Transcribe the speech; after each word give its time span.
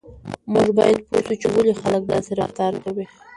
موږ 0.53 0.67
باید 0.77 0.97
پوه 1.07 1.21
شو 1.27 1.33
چې 1.41 1.47
ولې 1.53 1.73
خلک 1.81 2.03
داسې 2.11 2.31
رفتار 2.41 2.71
کوي. 2.83 3.05